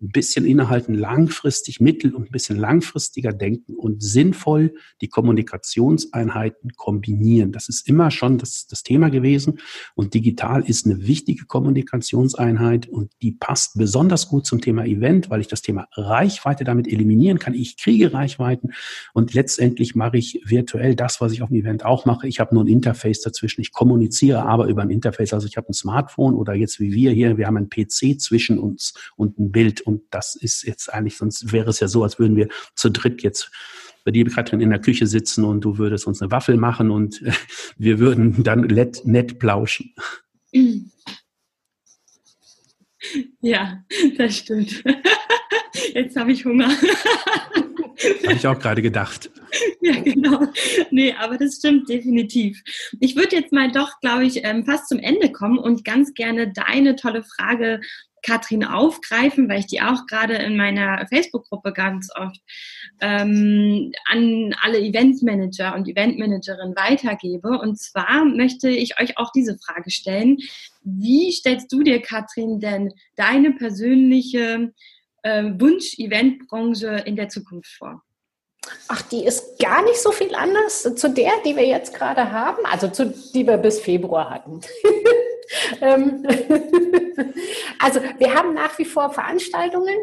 [0.00, 7.52] ein bisschen innehalten, langfristig, mittel- und ein bisschen langfristiger denken und sinnvoll die Kommunikationseinheiten kombinieren.
[7.52, 9.60] Das ist immer schon das, das Thema gewesen.
[9.94, 15.40] Und digital ist eine wichtige Kommunikationseinheit und die passt besonders gut zum Thema Event, weil
[15.40, 17.54] ich das Thema Reichweite damit eliminieren kann.
[17.54, 18.72] Ich kriege Reichweiten
[19.12, 22.26] und letztendlich mache ich virtuell das, was ich auf dem Event auch mache.
[22.26, 23.60] Ich habe nur ein Interface dazwischen.
[23.60, 25.32] Ich kommuniziere aber über ein Interface.
[25.32, 28.58] Also ich habe ein Smartphone oder jetzt wie wir hier, wir haben ein PC zwischen
[28.58, 32.18] uns und ein Bild und das ist jetzt eigentlich, sonst wäre es ja so, als
[32.18, 33.50] würden wir zu dritt jetzt
[34.04, 37.22] bei dir, Katrin, in der Küche sitzen und du würdest uns eine Waffel machen und
[37.78, 39.94] wir würden dann nett, nett plauschen.
[43.42, 43.84] Ja,
[44.16, 44.82] das stimmt.
[45.94, 46.70] Jetzt habe ich Hunger.
[46.70, 49.30] Habe ich auch gerade gedacht.
[49.80, 50.48] Ja, genau.
[50.90, 52.60] Nee, aber das stimmt definitiv.
[52.98, 56.52] Ich würde jetzt mal doch, glaube ich, ähm, fast zum Ende kommen und ganz gerne
[56.52, 57.80] deine tolle Frage
[58.24, 62.40] Katrin aufgreifen, weil ich die auch gerade in meiner Facebook-Gruppe ganz oft
[63.00, 67.58] ähm, an alle Eventmanager und Eventmanagerinnen weitergebe.
[67.58, 70.38] Und zwar möchte ich euch auch diese Frage stellen.
[70.82, 74.72] Wie stellst du dir, Katrin, denn deine persönliche
[75.22, 78.02] äh, Wunsch-Eventbranche in der Zukunft vor?
[78.88, 82.64] Ach, die ist gar nicht so viel anders zu der, die wir jetzt gerade haben,
[82.64, 84.60] also zu die wir bis Februar hatten.
[85.80, 86.26] Ähm,
[87.78, 89.94] also wir haben nach wie vor Veranstaltungen,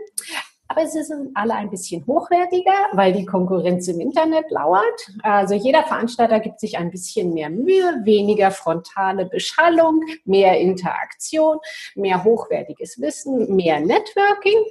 [0.72, 5.12] aber sie sind alle ein bisschen hochwertiger, weil die Konkurrenz im Internet lauert.
[5.22, 11.58] Also jeder Veranstalter gibt sich ein bisschen mehr Mühe, weniger frontale Beschallung, mehr Interaktion,
[11.96, 14.64] mehr hochwertiges Wissen, mehr Networking.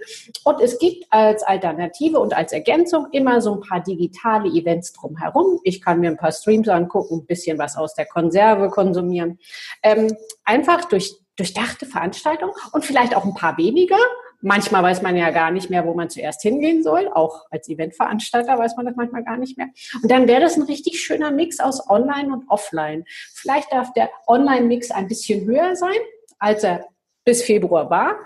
[0.44, 5.60] Und es gibt als Alternative und als Ergänzung immer so ein paar digitale Events drumherum.
[5.64, 9.38] Ich kann mir ein paar Streams angucken, ein bisschen was aus der Konserve konsumieren.
[9.82, 13.96] Ähm, einfach durch durchdachte Veranstaltung und vielleicht auch ein paar weniger,
[14.42, 17.08] Manchmal weiß man ja gar nicht mehr, wo man zuerst hingehen soll.
[17.12, 19.68] Auch als Eventveranstalter weiß man das manchmal gar nicht mehr.
[20.02, 23.04] Und dann wäre das ein richtig schöner Mix aus Online und Offline.
[23.34, 25.98] Vielleicht darf der Online-Mix ein bisschen höher sein,
[26.38, 26.86] als er
[27.24, 28.16] bis Februar war.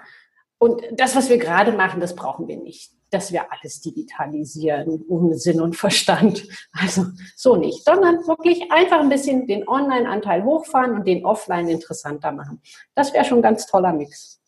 [0.59, 5.37] Und das, was wir gerade machen, das brauchen wir nicht, dass wir alles digitalisieren, ohne
[5.37, 6.47] Sinn und Verstand.
[6.73, 7.07] Also
[7.37, 12.63] so nicht, sondern wirklich einfach ein bisschen den Online-Anteil hochfahren und den Offline interessanter machen.
[12.95, 14.41] Das wäre schon ein ganz toller Mix.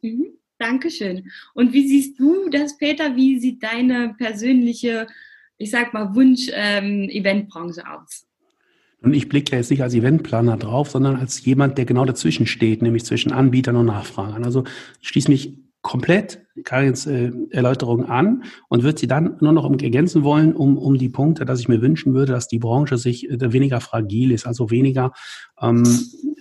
[0.00, 0.38] Mhm.
[0.58, 1.30] Dankeschön.
[1.54, 3.16] Und wie siehst du das, Peter?
[3.16, 5.06] Wie sieht deine persönliche,
[5.56, 8.26] ich sag mal, Wunsch-Eventbranche ähm, aus?
[9.00, 12.82] Und ich blicke jetzt nicht als Eventplaner drauf, sondern als jemand, der genau dazwischen steht,
[12.82, 14.44] nämlich zwischen Anbietern und Nachfragern.
[14.44, 14.64] Also
[15.00, 20.52] schließe mich komplett Karins äh, Erläuterung an und würde sie dann nur noch ergänzen wollen,
[20.54, 23.80] um, um die Punkte, dass ich mir wünschen würde, dass die Branche sich äh, weniger
[23.80, 25.12] fragil ist, also weniger
[25.62, 25.84] ähm,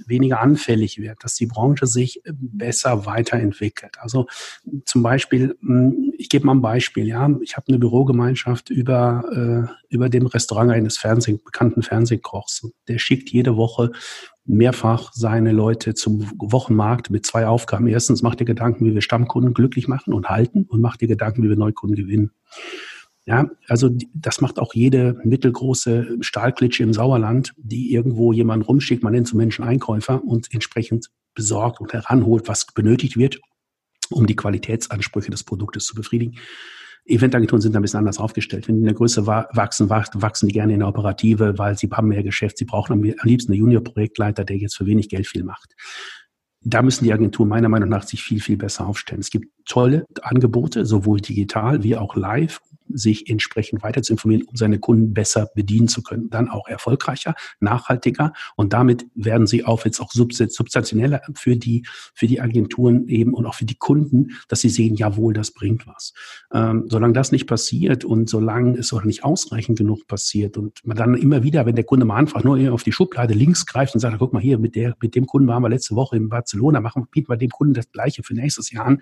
[0.07, 3.97] weniger anfällig wird, dass die Branche sich äh, besser weiterentwickelt.
[3.99, 4.27] Also
[4.85, 9.93] zum Beispiel, hm, ich gebe mal ein Beispiel, ja, ich habe eine Bürogemeinschaft über, äh,
[9.93, 12.67] über dem Restaurant eines Fernseh, bekannten Fernsehkochs.
[12.87, 13.91] Der schickt jede Woche
[14.47, 17.87] mehrfach seine Leute zum Wochenmarkt mit zwei Aufgaben.
[17.87, 21.43] Erstens macht ihr Gedanken, wie wir Stammkunden glücklich machen und halten und macht ihr Gedanken,
[21.43, 22.31] wie wir Neukunden gewinnen.
[23.27, 29.11] Ja, also das macht auch jede mittelgroße Stahlklitsche im Sauerland, die irgendwo jemand rumschickt, man
[29.11, 33.41] nennt so Menschen Einkäufer und entsprechend besorgt und heranholt, was benötigt wird,
[34.09, 36.37] um die Qualitätsansprüche des Produktes zu befriedigen.
[37.05, 38.69] Eventagenturen sind ein bisschen anders aufgestellt.
[38.69, 42.07] Wenn die in der Größe wachsen, wachsen die gerne in der Operative, weil sie haben
[42.07, 42.57] mehr Geschäft.
[42.57, 45.75] Sie brauchen am liebsten einen Junior-Projektleiter, der jetzt für wenig Geld viel macht
[46.61, 49.21] da müssen die Agenturen meiner Meinung nach sich viel, viel besser aufstellen.
[49.21, 52.59] Es gibt tolle Angebote, sowohl digital wie auch live,
[52.93, 56.29] sich entsprechend weiter zu informieren, um seine Kunden besser bedienen zu können.
[56.29, 62.27] Dann auch erfolgreicher, nachhaltiger und damit werden sie auch jetzt auch substanzieller für die, für
[62.27, 66.13] die Agenturen eben und auch für die Kunden, dass sie sehen, jawohl, das bringt was.
[66.53, 70.97] Ähm, solange das nicht passiert und solange es auch nicht ausreichend genug passiert und man
[70.97, 73.99] dann immer wieder, wenn der Kunde mal anfragt, nur auf die Schublade links greift und
[73.99, 76.81] sagt, guck mal hier, mit der, mit dem Kunden waren wir letzte Woche in Barcelona,
[76.81, 79.01] machen, bieten wir dem Kunden das Gleiche für nächstes Jahr an,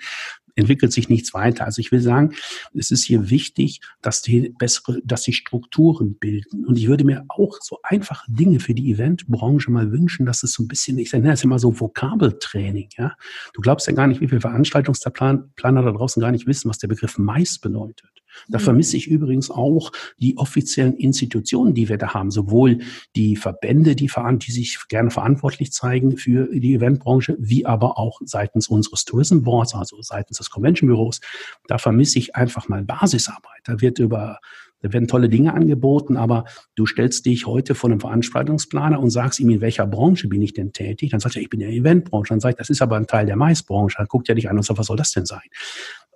[0.55, 1.65] entwickelt sich nichts weiter.
[1.65, 2.33] Also ich will sagen,
[2.73, 6.65] es ist hier wichtig, dass die bessere, dass die Strukturen bilden.
[6.65, 10.53] Und ich würde mir auch so einfache Dinge für die Eventbranche mal wünschen, dass es
[10.53, 13.15] so ein bisschen, ich nenne es immer so Vokabeltraining, ja.
[13.53, 16.87] Du glaubst ja gar nicht, wie viele Veranstaltungsplaner da draußen gar nicht wissen, was der
[16.87, 18.09] Begriff Mais bedeutet.
[18.47, 18.63] Da mhm.
[18.63, 22.79] vermisse ich übrigens auch die offiziellen Institutionen, die wir da haben, sowohl
[23.15, 28.67] die Verbände, die, die sich gerne verantwortlich zeigen für die Eventbranche, wie aber auch seitens
[28.67, 31.21] unseres Tourism Boards, also seitens des Convention Büros.
[31.67, 33.61] Da vermisse ich einfach mal Basisarbeit.
[33.63, 34.39] Da wird über
[34.85, 39.39] da werden tolle Dinge angeboten, aber du stellst dich heute vor einem Veranstaltungsplaner und sagst
[39.39, 41.09] ihm, in welcher Branche bin ich denn tätig?
[41.09, 42.29] Dann sagt er, ich bin in der Eventbranche.
[42.29, 43.97] Dann sagt, das ist aber ein Teil der Maisbranche.
[43.97, 45.41] Dann guckt er dich an und sagt, was soll das denn sein?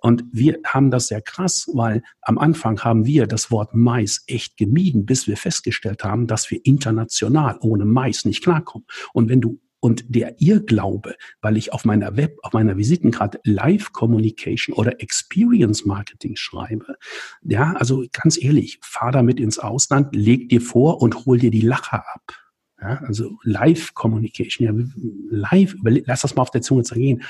[0.00, 4.56] Und wir haben das sehr krass, weil am Anfang haben wir das Wort Mais echt
[4.56, 8.86] gemieden, bis wir festgestellt haben, dass wir international ohne Mais nicht klarkommen.
[9.12, 13.92] Und wenn du und der Irrglaube, weil ich auf meiner Web, auf meiner Visitenkarte Live
[13.92, 16.96] Communication oder Experience Marketing schreibe,
[17.42, 21.62] ja, also ganz ehrlich, fahr damit ins Ausland, leg dir vor und hol dir die
[21.62, 22.49] Lacher ab.
[22.80, 24.84] Ja, also Live Communication, ja,
[25.30, 27.22] live, lass das mal auf der Zunge zergehen.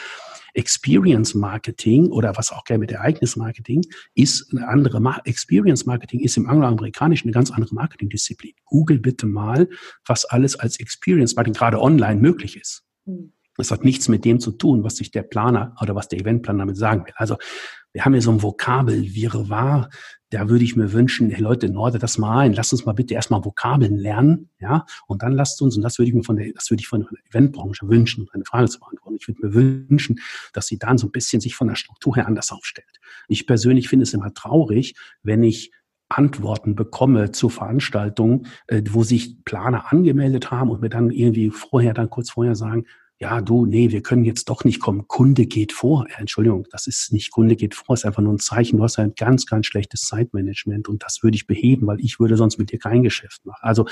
[0.55, 3.83] Experience Marketing oder was auch gerne mit Ereignis Marketing
[4.15, 8.55] ist eine andere Ma Experience Marketing ist im angloamerikanischen eine ganz andere Marketingdisziplin.
[8.65, 9.69] Google bitte mal,
[10.07, 12.85] was alles als Experience Marketing gerade online möglich ist.
[13.05, 13.33] Mhm.
[13.61, 16.61] Das hat nichts mit dem zu tun, was sich der Planer oder was der Eventplaner
[16.61, 17.15] damit sagen will.
[17.17, 17.37] Also
[17.93, 19.89] wir haben hier so ein Vokabel, Wirrwarr,
[20.31, 23.15] da würde ich mir wünschen, hey Leute, nordet das mal ein, lasst uns mal bitte
[23.15, 26.53] erstmal Vokabeln lernen, ja, und dann lasst uns, und das würde ich mir von der,
[26.53, 29.17] das würde ich von der Eventbranche wünschen, um eine Frage zu beantworten.
[29.21, 30.21] Ich würde mir wünschen,
[30.53, 33.01] dass sie dann so ein bisschen sich von der Struktur her anders aufstellt.
[33.27, 34.95] Ich persönlich finde es immer traurig,
[35.25, 35.73] wenn ich
[36.09, 41.95] Antworten bekomme zu Veranstaltungen, äh, wo sich Planer angemeldet haben und mir dann irgendwie vorher,
[41.95, 42.87] dann kurz vorher sagen,
[43.23, 45.07] ja, du, nee, wir können jetzt doch nicht kommen.
[45.07, 46.07] Kunde geht vor.
[46.11, 48.79] Ja, Entschuldigung, das ist nicht Kunde geht vor, ist einfach nur ein Zeichen.
[48.79, 52.39] Du hast ein ganz, ganz schlechtes Zeitmanagement und das würde ich beheben, weil ich würde
[52.39, 53.61] sonst mit dir kein Geschäft machen.
[53.61, 53.87] Also,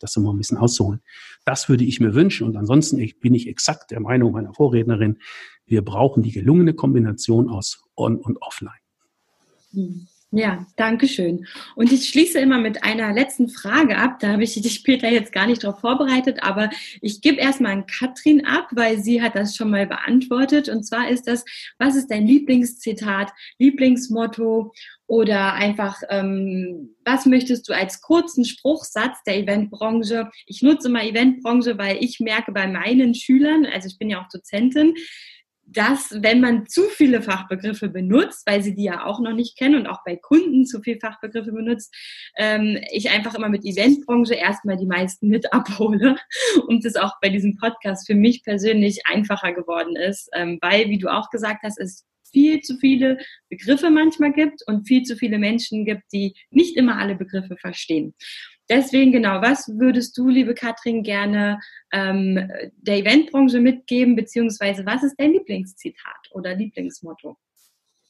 [0.00, 1.00] das immer ein bisschen auszuholen.
[1.46, 5.18] Das würde ich mir wünschen und ansonsten bin ich exakt der Meinung meiner Vorrednerin,
[5.64, 8.74] wir brauchen die gelungene Kombination aus On und Offline.
[9.72, 10.08] Hm.
[10.36, 11.46] Ja, danke schön.
[11.76, 14.18] Und ich schließe immer mit einer letzten Frage ab.
[14.18, 16.70] Da habe ich dich, Peter, jetzt gar nicht darauf vorbereitet, aber
[17.00, 20.68] ich gebe erstmal an Katrin ab, weil sie hat das schon mal beantwortet.
[20.68, 21.44] Und zwar ist das,
[21.78, 23.30] was ist dein Lieblingszitat,
[23.60, 24.72] Lieblingsmotto
[25.06, 30.30] oder einfach, ähm, was möchtest du als kurzen Spruchsatz der Eventbranche?
[30.46, 34.28] Ich nutze mal Eventbranche, weil ich merke bei meinen Schülern, also ich bin ja auch
[34.28, 34.94] Dozentin,
[35.74, 39.74] dass wenn man zu viele Fachbegriffe benutzt, weil sie die ja auch noch nicht kennen
[39.74, 41.94] und auch bei Kunden zu viele Fachbegriffe benutzt,
[42.36, 46.16] ähm, ich einfach immer mit Eventbranche erstmal die meisten mit abhole
[46.68, 50.98] und das auch bei diesem Podcast für mich persönlich einfacher geworden ist, ähm, weil, wie
[50.98, 53.18] du auch gesagt hast, es viel zu viele
[53.48, 58.14] Begriffe manchmal gibt und viel zu viele Menschen gibt, die nicht immer alle Begriffe verstehen.
[58.68, 61.60] Deswegen genau, was würdest du, liebe Katrin, gerne
[61.92, 67.36] ähm, der Eventbranche mitgeben, beziehungsweise was ist dein Lieblingszitat oder Lieblingsmotto?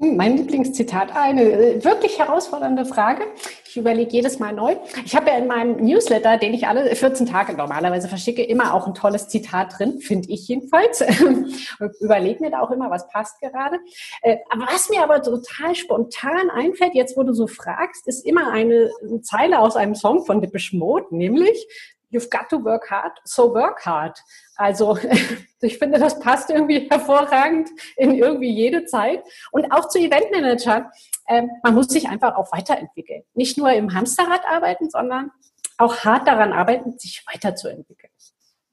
[0.05, 3.23] Hm, mein Lieblingszitat, eine äh, wirklich herausfordernde Frage.
[3.67, 4.77] Ich überlege jedes Mal neu.
[5.05, 8.87] Ich habe ja in meinem Newsletter, den ich alle 14 Tage normalerweise verschicke, immer auch
[8.87, 11.01] ein tolles Zitat drin, finde ich jedenfalls.
[12.01, 13.79] überlege mir da auch immer, was passt gerade.
[14.21, 18.51] Äh, aber was mir aber total spontan einfällt, jetzt wo du so fragst, ist immer
[18.51, 18.91] eine
[19.23, 21.67] Zeile aus einem Song von Depeche Mode, nämlich
[22.15, 24.17] You've got to work hard, so work hard.
[24.57, 24.97] Also
[25.61, 29.25] ich finde, das passt irgendwie hervorragend in irgendwie jede Zeit.
[29.51, 30.87] Und auch zu Eventmanagern.
[31.29, 33.23] Ähm, man muss sich einfach auch weiterentwickeln.
[33.35, 35.33] Nicht nur im Hamsterrad arbeiten, sondern
[35.77, 38.13] auch hart daran arbeiten, sich weiterzuentwickeln.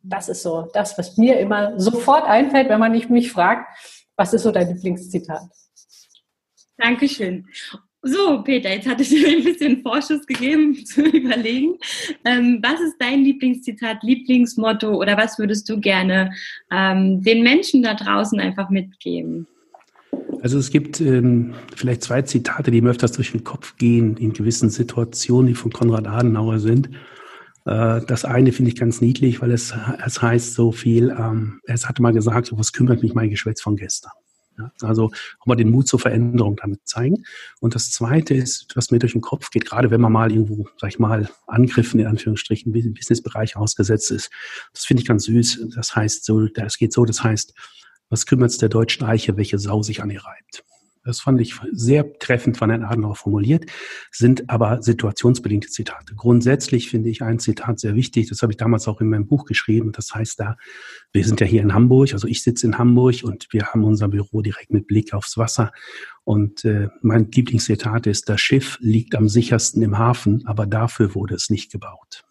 [0.04, 3.68] Das ist so das, was mir immer sofort einfällt, wenn man mich fragt,
[4.16, 5.50] was ist so dein Lieblingszitat?
[6.78, 7.48] Dankeschön.
[8.04, 11.76] So, Peter, jetzt hatte ich dir ein bisschen Vorschuss gegeben zu überlegen.
[12.26, 16.32] Ähm, was ist dein Lieblingszitat, Lieblingsmotto oder was würdest du gerne
[16.72, 19.48] ähm, den Menschen da draußen einfach mitgeben?
[20.42, 24.34] Also es gibt ähm, vielleicht zwei Zitate, die mir öfters durch den Kopf gehen in
[24.34, 26.90] gewissen Situationen, die von Konrad Adenauer sind.
[27.66, 31.88] Äh, das eine finde ich ganz niedlich, weil es, es heißt so viel, ähm, es
[31.88, 34.12] hatte mal gesagt, was kümmert mich mein Geschwätz von gestern.
[34.58, 37.24] Ja, also auch mal den Mut zur Veränderung damit zeigen.
[37.60, 40.68] Und das Zweite ist, was mir durch den Kopf geht, gerade wenn man mal irgendwo,
[40.78, 44.30] sag ich mal, Angriffen in Anführungsstrichen im Businessbereich ausgesetzt ist.
[44.74, 45.70] Das finde ich ganz süß.
[45.76, 47.54] Das heißt so, das geht so, das heißt,
[48.10, 50.64] was kümmert es der deutschen Eiche, welche Sau sich an ihr reibt?
[51.04, 53.66] Das fand ich sehr treffend von Herrn Adenauer formuliert,
[54.12, 56.14] sind aber situationsbedingte Zitate.
[56.16, 59.46] Grundsätzlich finde ich ein Zitat sehr wichtig, das habe ich damals auch in meinem Buch
[59.46, 59.92] geschrieben.
[59.92, 60.58] Das heißt da,
[61.12, 64.08] wir sind ja hier in Hamburg, also ich sitze in Hamburg und wir haben unser
[64.10, 65.72] Büro direkt mit Blick aufs Wasser.
[66.24, 71.34] Und äh, mein Lieblingszitat ist, das Schiff liegt am sichersten im Hafen, aber dafür wurde
[71.34, 72.24] es nicht gebaut.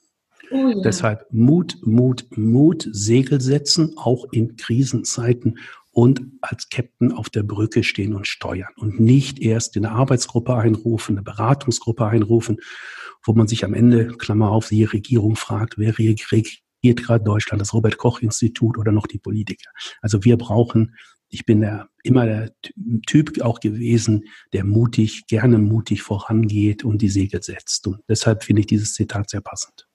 [0.53, 0.81] Oh ja.
[0.83, 5.59] Deshalb Mut, Mut, Mut, Segel setzen, auch in Krisenzeiten
[6.01, 10.57] und als Captain auf der Brücke stehen und steuern und nicht erst in eine Arbeitsgruppe
[10.57, 12.57] einrufen, eine Beratungsgruppe einrufen,
[13.23, 17.75] wo man sich am Ende, Klammer auf, die Regierung fragt, wer regiert gerade Deutschland, das
[17.75, 19.69] Robert Koch Institut oder noch die Politiker.
[20.01, 20.97] Also wir brauchen
[21.33, 22.53] ich bin der, immer der
[23.07, 27.87] Typ auch gewesen, der mutig, gerne mutig vorangeht und die Segel setzt.
[27.87, 29.87] Und deshalb finde ich dieses Zitat sehr passend.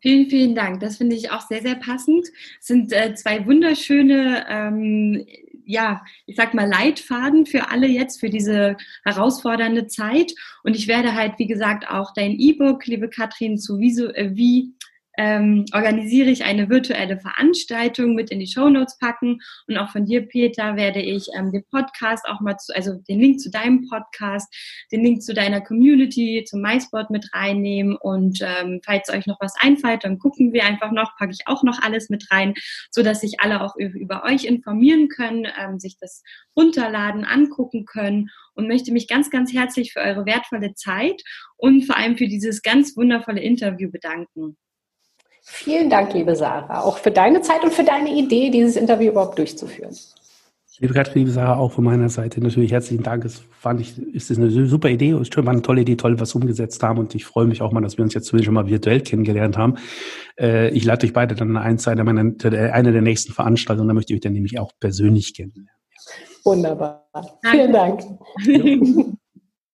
[0.00, 0.80] Vielen, vielen Dank.
[0.80, 2.26] Das finde ich auch sehr, sehr passend.
[2.58, 5.26] Es sind äh, zwei wunderschöne, ähm,
[5.66, 10.32] ja, ich sag mal Leitfaden für alle jetzt, für diese herausfordernde Zeit.
[10.64, 14.72] Und ich werde halt, wie gesagt, auch dein E-Book, liebe Katrin, zu so, äh, wie
[15.20, 19.40] ähm, organisiere ich eine virtuelle Veranstaltung mit in die Show Notes packen.
[19.68, 23.20] Und auch von dir, Peter, werde ich ähm, den Podcast auch mal zu, also den
[23.20, 24.50] Link zu deinem Podcast,
[24.90, 27.96] den Link zu deiner Community, zum MySpot mit reinnehmen.
[27.96, 31.64] Und ähm, falls euch noch was einfällt, dann gucken wir einfach noch, packe ich auch
[31.64, 32.54] noch alles mit rein,
[32.90, 36.22] so dass sich alle auch über, euch informieren können, ähm, sich das
[36.56, 41.22] runterladen, angucken können und möchte mich ganz, ganz herzlich für eure wertvolle Zeit
[41.58, 44.56] und vor allem für dieses ganz wundervolle Interview bedanken.
[45.52, 49.36] Vielen Dank, liebe Sarah, auch für deine Zeit und für deine Idee, dieses Interview überhaupt
[49.36, 49.94] durchzuführen.
[50.78, 53.24] Liebe Katrin, liebe Sarah, auch von meiner Seite natürlich herzlichen Dank.
[53.24, 56.82] Es fand ich, ist eine super Idee, ist war eine tolle Idee, toll, was umgesetzt
[56.82, 59.00] haben und ich freue mich auch mal, dass wir uns jetzt zumindest schon mal virtuell
[59.00, 59.74] kennengelernt haben.
[60.38, 62.32] Äh, ich lade euch beide dann an einer meiner,
[62.72, 65.68] einer der nächsten Veranstaltungen, da möchte ich euch dann nämlich auch persönlich kennenlernen.
[66.44, 67.06] Wunderbar.
[67.44, 68.02] Vielen Dank.